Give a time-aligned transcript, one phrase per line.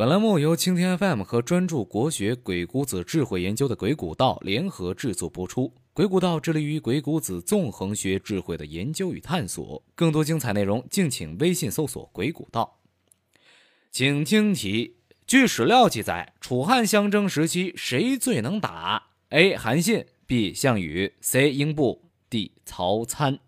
[0.00, 5.74] 本栏目由青天 FM 和专注国学《鬼谷子》智慧研究的鬼谷道联合制作播出。
[5.92, 9.84] 鬼谷道致力于鬼谷子纵横学智慧的研究与探索。
[9.94, 12.78] 更多精彩内容，敬请微信搜索“鬼谷道”。
[13.92, 19.54] 请听题：据史料记载，楚汉相争时期，谁最能打？A.
[19.54, 20.54] 韩信 B.
[20.54, 21.50] 项羽 C.
[21.50, 22.52] 英布 D.
[22.64, 23.38] 曹参。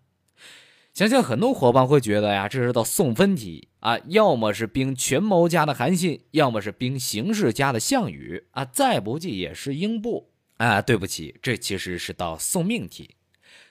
[0.93, 10.81] 相信很多伙伴会觉得呀，这是道送分题啊，要么是兵权谋家的韩信，要么是兵形势家的项羽啊，再不济也是英布啊。
[10.81, 13.15] 对不起，这其实是道送命题。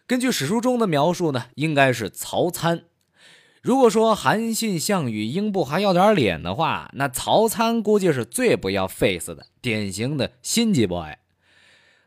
[0.07, 2.85] 根据史书中的描述呢，应该是曹参。
[3.63, 11.15] 如果说韩信、项羽、英布还要点脸的话，那曹参估计是最不要 face 的，典型的心机 boy。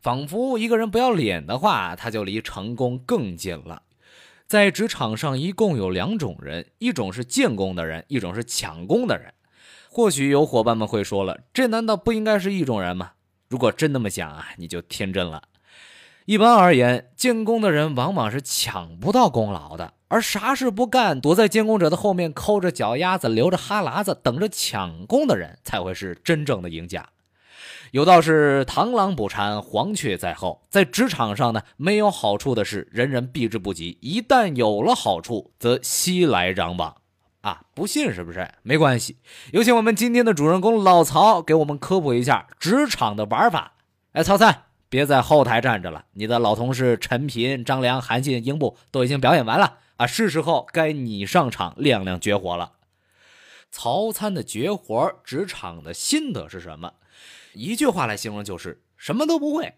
[0.00, 3.82] 仿佛一个人不要脸的话，他就离成功更近了。
[4.46, 9.34] 在职场上，一共有两种人，一种是建功的人，一种是抢功的人。
[9.90, 13.12] 或许有伙伴们会说了，这难道不应该是一种人吗？
[13.48, 15.42] 如果真那么想啊，你就天真了。
[16.26, 27.08] 一般而言，建功的人往往是抢不到功劳的，而啥事不干，躲在建功者的后面抠着脚丫子，流着哈喇子，等着抢功的人，才会是真正的赢家。
[27.92, 30.62] 有道是螳螂捕蝉，黄雀在后。
[30.68, 36.96] 在职场上呢，没有好处的事，人人避之不及；一旦有了好处，则熙来攘往。
[37.42, 38.48] 啊，不信是不是？
[38.62, 39.18] 没关系，
[39.52, 43.74] 有请我们今天的主人公老曹给我们科普一下职场的玩法。
[44.12, 52.72] 哎，曹参，别在后台站着了，你的老同事陈平、张良、韩信、英布都已经表演完了啊，是时候该你上场亮亮绝活了。
[53.70, 56.94] 曹参的绝活，职场的心得是什么？
[57.56, 59.74] 一句话来形容就是什么都不会。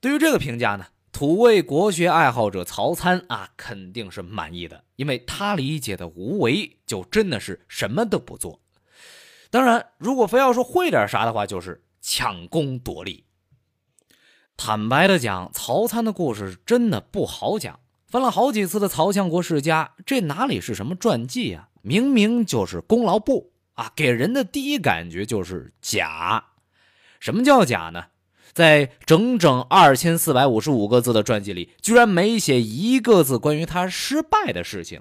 [0.00, 8.60] 对于这个评价呢，土味国学爱好者曹参啊肯定是满意的，因为他理解的无为就真的是什么都不做。
[9.50, 13.24] 当然，如果非要说会点啥的话，就是抢功夺利。
[14.56, 17.78] 坦白的讲，曹参的故事真的不好讲。
[18.06, 21.68] 翻了好几次的《曹相国世家》，这哪里是什么传记啊？
[21.82, 23.92] 明明就是功劳簿啊！
[23.96, 26.44] 给人的第一感觉就是假。
[27.24, 28.08] 什么叫假呢？
[28.52, 35.00] 在整整二千四百五十五个字的传记里，居然没写一个字关于他失败的事情。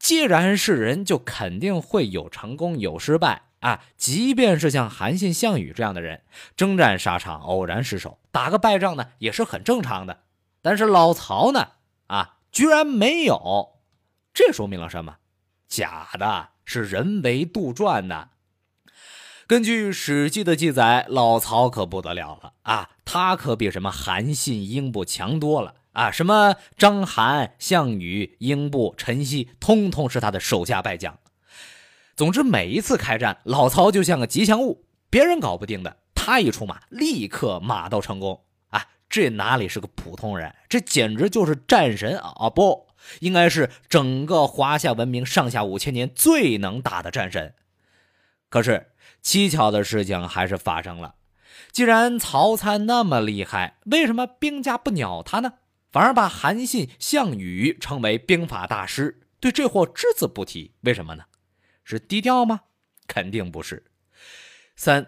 [0.00, 3.84] 既然是人，就肯定会有成功有失败啊！
[3.96, 6.22] 即便是像韩信、项羽这样的人，
[6.56, 10.22] 征战沙场偶然失手，打个败仗呢，也是很正常的。
[10.60, 11.68] 但是老曹呢，
[12.08, 13.78] 啊，居然没有，
[14.34, 15.18] 这说明了什么？
[15.68, 18.30] 假的，是人为杜撰的。
[19.48, 22.90] 根据《史记》的记载，老曹可不得了了啊！
[23.06, 26.10] 他可比什么韩信、英布强多了啊！
[26.10, 31.18] 什么章邯、项羽、英布、陈豨，通通是他的手下败将。
[32.14, 38.84] 总之，每一次开战，老曹就像个吉祥物，别人搞不定的，他一出马，立刻马到成功啊！
[39.08, 40.54] 这哪里是个普通人？
[40.68, 42.50] 这简直就是战神啊！
[42.50, 42.88] 不，
[43.20, 47.54] 应该是整个华夏文明上下五千年最能打的战神。
[48.50, 48.88] 可是。
[49.28, 51.16] 蹊跷的事情还是发生了。
[51.70, 55.52] 既然曹参那么厉害，为什么兵家不鸟他呢？
[55.92, 60.72] 反而把韩信、项羽称为兵法大师，对这货只字不提？
[60.80, 61.24] 为什么呢？
[61.84, 62.60] 是低调吗？
[63.06, 63.84] 肯定不是。
[64.74, 65.04] 三，《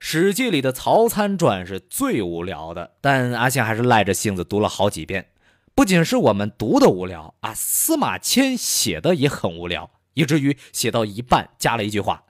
[0.00, 5.28] 史记》里的曹参传是最无聊的，但阿信还是赖着性子读了好几遍。
[5.72, 12.24] 不仅是我们读的无聊啊，司马迁写的也很无聊，以至于写到一半加了一句话。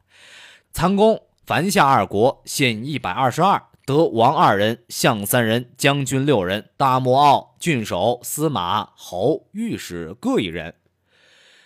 [0.73, 10.75] 参公凡下二国，县一百二十二，得王二人，相三人，将军六人，大木傲、郡守、司马、侯、御史各一人。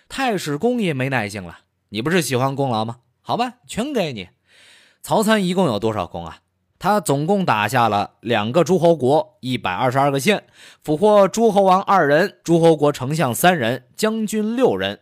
[0.09, 1.59] 太史公也没耐性了，
[1.89, 2.97] 你不是喜欢功劳吗？
[3.21, 4.29] 好吧，全给你。
[5.01, 6.39] 曹参一共有多少功啊？
[6.77, 10.43] 他总共打下了两个诸侯国，一百二十二个县，
[10.83, 14.99] 俘获诸侯王二人，诸侯国丞相三人，将军六人，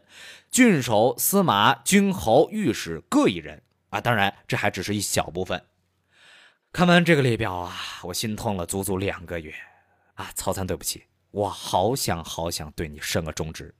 [0.51, 3.63] 郡守、司马、君侯、御史各一人。
[3.95, 5.63] 啊，当然，这还只是一小部分。
[6.74, 9.56] 看完这个列表啊，我心痛了足足两个月。
[10.15, 13.74] 啊，曹参，对不起，我好想好想对你伸个中指。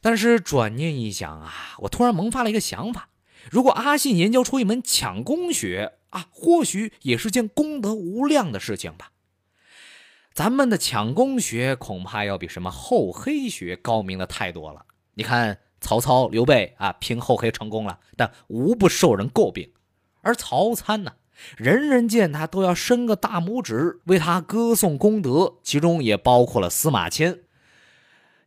[0.00, 3.10] 但是转念一想啊，我突然萌发了一个想法：
[3.50, 9.12] 如果阿信研究出一门抢功学啊，或许也是件功德无量的事情吧。
[10.32, 14.86] 咱们的抢功学恐怕要比什么厚黑学高明的太多了。
[15.12, 15.58] 你看。
[15.86, 19.70] 曹操、刘备啊，凭厚黑成功了，但无不受人诟病。
[20.20, 21.12] 而曹参呢，
[21.56, 27.38] 人人见他都要伸个大拇指，为他歌颂功德，其中也包括了司马迁。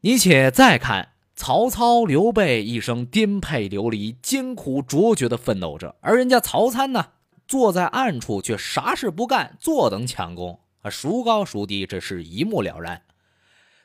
[0.02, 7.12] 你且再看曹操、刘备一生颠沛流离、艰苦卓绝的奋斗着，而人家曹参呢，
[7.48, 13.02] 坐在暗处却啥事不干，坐等抢功啊，孰高孰低，这是一目了然。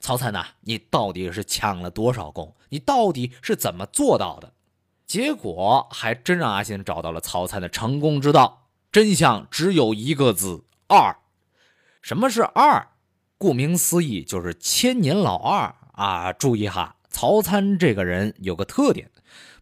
[0.04, 2.54] 曹参呐，你到底是抢了多少功？
[2.68, 4.52] 你到底是怎么做到的？
[5.06, 11.16] 结果还真让阿信找到了曹参的成功之道，真相只有一个字：二。
[12.02, 12.88] 什么是二？
[13.38, 16.34] 顾名思义，就是千年老二啊！
[16.34, 19.10] 注意哈，曹参这个人有个特点，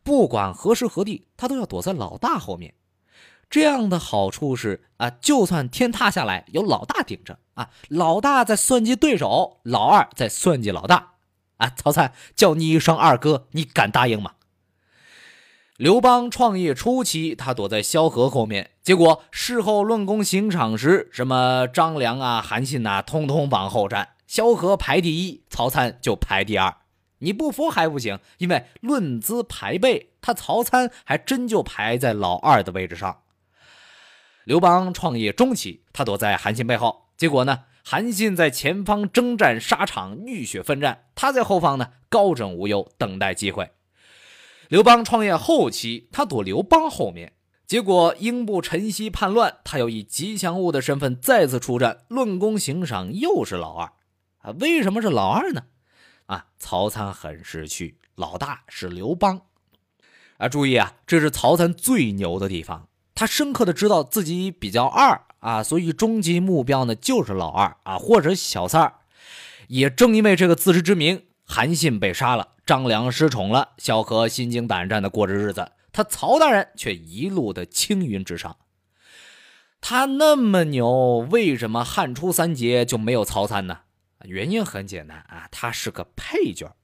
[0.02, 2.74] 不管何时何地，他都要躲在老大后面。
[3.52, 11.16] 这样的好处是啊，就算天塌下来，有老大顶着啊，老大在算计对手，老二在算计老大
[11.58, 11.68] 啊。
[11.76, 14.32] 曹参叫你一声二哥，你敢答应吗？
[15.76, 26.74] 刘邦创业初期，他躲在萧何后面，结果事后论功行赏时，什么张良啊、韩信呐，通通往后站，萧何排第一，曹参就排第二。
[27.18, 33.18] 你不服还不行，因为论资排辈，他曹参还真就排在老二的位置上。
[34.44, 43.70] 刘邦创业中期，他躲在韩信背后，结果呢，韩信在前方征战沙场，浴血奋战，他在后方呢，高枕无忧，等待机会。
[44.68, 47.34] 刘邦创业后期，他躲刘邦后面，
[47.66, 53.92] 结果英布陈豨叛乱，他又以吉祥物的身份再次出战，论功行赏又是老二，
[54.38, 55.66] 啊，为什么是老二呢？
[56.26, 59.42] 啊，曹参很识趣，老大是刘邦，
[60.38, 68.94] 啊，注意啊，这是曹参最牛的地方，他深刻的知道自己比较二啊，所以终极目标呢就是老二啊，或者小三儿。
[69.68, 71.24] 也正因为这个自知之明。
[71.44, 78.56] 韩信被杀了，张良失宠了，萧何心惊胆战的过着日子，他曹大人却一路的青云直上。
[79.80, 83.80] 他那么牛，为什么汉初三杰就没有曹参呢？
[84.24, 86.74] 原因很简单啊，他是个配角，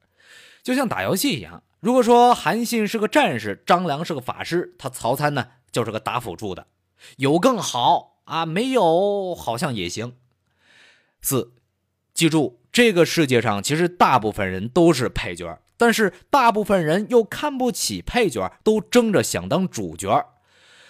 [0.63, 1.63] 就像打游戏一样。
[1.81, 6.67] 如果说韩信是个战士，张良是个法师，他曹参呢就是个打辅助的，
[7.17, 10.17] 有更好啊，没有好像也行。
[11.20, 11.55] 四，
[12.15, 12.59] 记住。
[12.70, 20.35] 这个世界上其实大部分人都是配角，但是大部分人又看不起配角，都争着想当主角。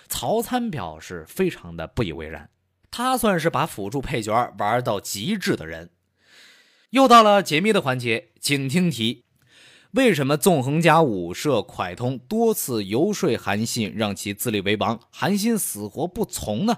[0.07, 2.51] 曹参表示非常的不以为然，
[2.91, 5.91] 他算是把辅助配角玩到极致的人。
[6.91, 9.25] 又到了解密的环节，请听题：
[9.93, 16.77] 为什么纵横家武社蒯通多次游说韩信让其自立为王，韩信死活不从呢？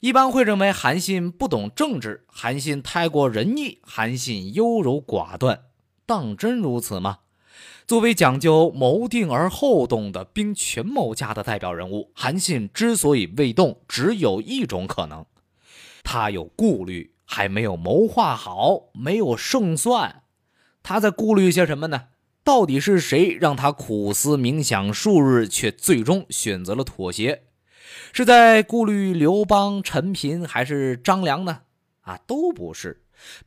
[0.00, 5.62] 一般会认为韩信不懂政治，韩信太过仁义，韩信优柔寡断。
[6.06, 7.18] 当真如此吗？
[7.86, 15.24] 作为讲究谋定而后动的兵权谋家的代表人物，韩信之所以未动，只有一种可能：
[16.02, 20.22] 他有顾虑，还没有谋划好，没有胜算。
[20.82, 22.08] 他在顾虑些什么呢？
[22.44, 27.42] 到底是谁让他苦思冥想数日，却最终选择了妥协？
[28.12, 31.62] 是在顾虑刘邦、陈平还是张良呢？
[32.02, 33.02] 啊，都不是。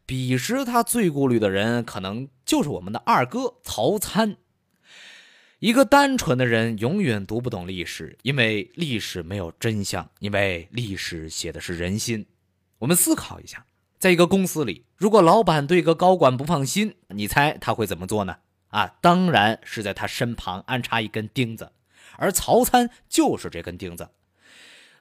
[0.06, 4.38] 彼时他最顾虑的人，可能就是我们的二哥曹参。
[5.60, 12.26] 一个单纯的人永远读不懂历史，因为历史没有真相，因为历史写的是人心。
[12.80, 13.66] 我们思考一下，
[14.02, 18.38] 在一个公司里，如果老板对一个高管不放心，你猜他会怎么做呢？
[18.70, 21.72] 啊，当然是在他身旁安插一根钉子，
[22.18, 24.10] 而曹参就是这根钉子。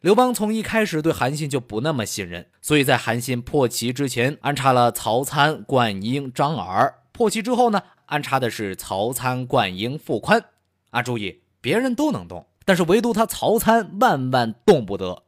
[0.03, 10.45] 刘邦从一开始对韩信就不那么信任，所以在韩信破齐之前安插了曹参、灌婴、张耳；破齐之后呢，安插的是曹参、灌婴、傅宽。
[10.91, 15.23] 啊，注意，别人都能动，但是唯独他曹参万万动不得。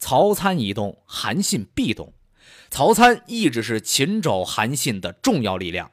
[0.00, 2.12] 曹参一动，韩信必动。
[2.74, 5.92] 曹参一直是擒肘韩信的重要力量。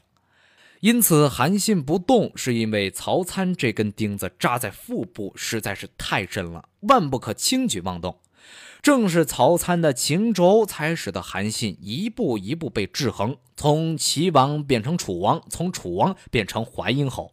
[0.79, 8.17] 因此，韩信不动，是因为曹参这根钉子扎在腹部实在是太深了，万不可轻举妄动。
[8.81, 17.31] 正是曹参的秦肘，才使得韩信一步一步被制衡，从齐王变成楚王，从楚王变成淮阴侯。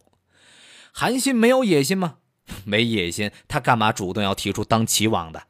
[0.93, 2.17] 韩信没有野心吗？
[2.65, 5.41] 没野心，他干嘛主动要提出当齐王的？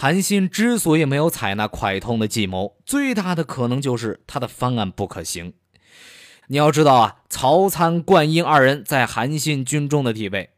[0.00, 5.54] 韩信之所以没有采纳蒯通的计谋，最大的可能就是他的方案不可行。
[6.46, 10.50] 你要知道啊，曹参、灌婴二人在韩信军中的地位，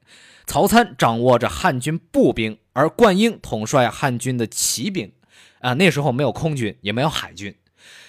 [0.44, 5.10] 曹参掌握着汉军步兵，而灌婴统帅汉军的骑兵。
[5.60, 7.54] 啊，那时候没有空军，也没有海军，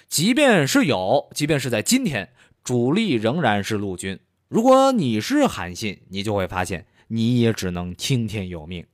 [0.10, 2.28] 即便是有，即便是在今天，
[2.62, 4.20] 主力仍然是陆军。
[4.50, 8.86] 如果你是韩信，你就会发现，你也只能听天由命。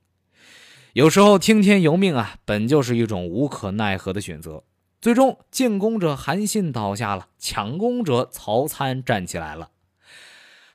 [0.98, 4.64] 有时候听天由命啊，本就是一种无可奈何的选择。
[5.00, 9.70] 最终，进攻者韩信倒下了，抢攻者曹参站起来了。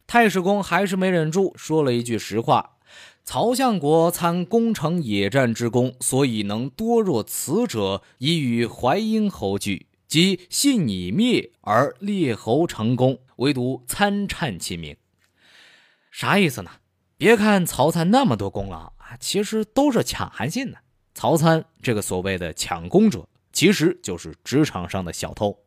[0.08, 2.77] 太史公还是没忍住，说了一句实话
[3.25, 14.96] ：“曹相国参攻城野战之功，所以能多若此者，以与淮阴侯俱，即信已灭而列侯成功，唯独参颤其名。”
[16.10, 16.72] 啥意思呢？
[17.18, 20.77] 别看曹参那么多功劳，其实都是抢韩信的。
[21.13, 25.58] 曹参这个所谓的抢功者，其实就是职场上的小偷。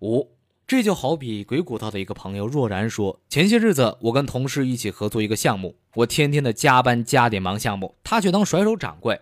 [0.00, 0.36] 五。
[0.66, 9.20] 这就好比鬼谷道的一个朋友若然说：“前些日子我跟同事一起合作一个项目，我天天的加班加点忙项目，他却当甩手掌柜。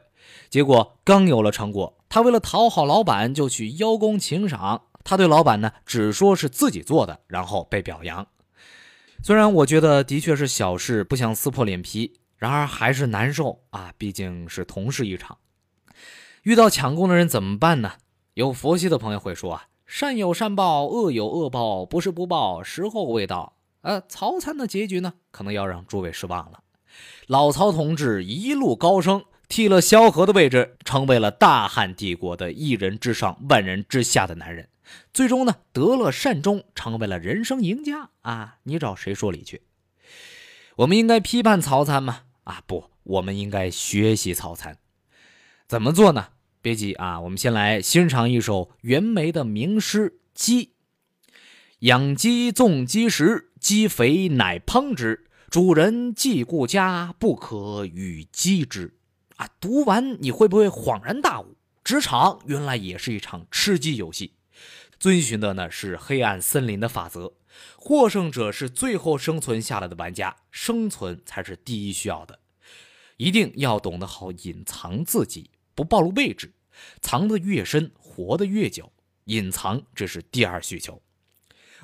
[0.51, 4.83] 结果刚有了成果，他为了讨好老板就去邀功请赏。
[5.03, 8.27] 他对老板呢只说是自己做的，然后被表扬。
[9.23, 15.37] 虽然我觉得的确是小事，不想撕破脸皮，然而还是难受啊，毕竟是同事一场。
[16.45, 17.93] 遇到抢功的人怎么办呢？
[18.35, 23.57] 有佛系的朋友会说啊。”善有善报，恶有恶报，不是不报，时候未到。
[23.81, 26.61] 呃，曹参的结局呢，可能要让诸位失望了。
[27.27, 34.69] 老曹同志一路高升，替了萧何的位置，成为了大汉帝国的一人之上、万人之下的男人。
[35.15, 38.59] 最终呢，得了善终，成为了人生赢家啊！
[38.65, 39.63] 你找谁说理去？
[40.77, 42.25] 我们应该批判曹参吗？
[42.49, 44.79] 啊，不，我们应该学习曹参。
[45.67, 46.29] 怎么做呢？
[46.63, 50.65] 别急啊，我们先来欣赏一首袁枚的名诗《鸡》：
[51.81, 55.27] 养鸡纵鸡食，鸡肥乃烹之。
[55.51, 58.99] 主人既顾家，不可与鸡之。
[59.37, 61.55] 啊，读完你会不会恍然大悟？
[61.85, 64.33] 职场原来也是一场吃鸡游戏，
[64.99, 67.35] 遵循的呢是黑暗森林的法则。
[67.77, 72.39] 获胜者是最后生存下来的玩家，生存才是第一需要的。
[73.17, 75.51] 一定要懂得好隐藏自己。
[75.75, 76.53] 不暴露位置，
[77.01, 78.93] 藏得越深，活得越久。
[79.25, 81.01] 隐藏这是第二需求。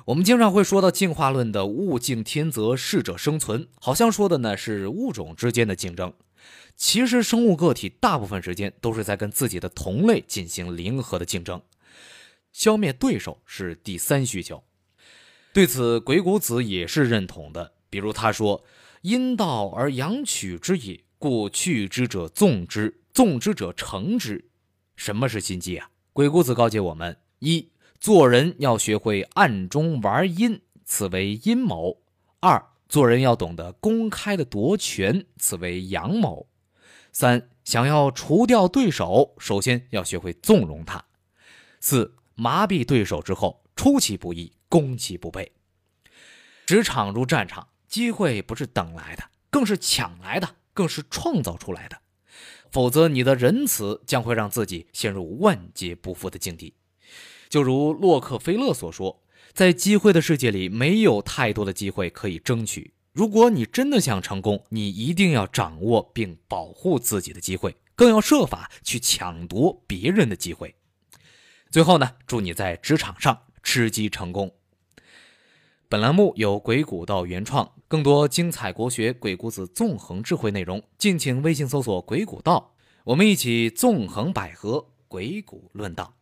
[0.05, 6.13] 我们经常会说到进化论的“物竞天择，适者生存”，好像说的呢是物种之间的竞争。
[6.75, 11.61] 其实生物个体大部分时间都是在跟自己的同类进行零和的竞争。
[12.51, 14.63] 消灭对手是第三需求。
[15.55, 17.75] 对此，鬼谷子也是认同的。
[17.89, 18.65] 比如他说
[19.03, 24.49] ：“阴道而阳取之也，故去之者纵之。”纵之者成之，
[24.97, 25.89] 什么是心机啊？
[26.11, 27.69] 鬼谷子告诫我们：一，
[28.01, 32.01] 做人要学会暗中玩阴，此为阴谋；
[32.41, 36.47] 二，做人要懂得公开的夺权，此为阳谋；
[37.13, 40.99] 三，想要除掉对手，首先要学会纵容他；
[41.79, 45.51] 四，麻痹对手之后，出其不意，攻其不备。
[46.65, 51.99] 职场如战场，机会不是等来的，更是抢来的，更是创造出来的。
[52.71, 56.73] 否则，你的仁慈将会让自己陷入万劫不复的境地。
[57.47, 62.93] 就如洛克菲勒所说，在机会的世界里，没有太多的机会可以争取。
[63.13, 70.75] 如果你真的想成功，你一定要掌握并保护自己的机会，更要设法去抢夺别人的机会。
[71.69, 74.53] 最后呢，祝你在职场上吃鸡成功。
[75.89, 86.14] 本栏目由鬼谷道原创，更多精彩国学《鬼谷子》纵横智慧内容，敬请微信搜索“鬼谷道”，我们一起纵横捭阖，鬼谷论道。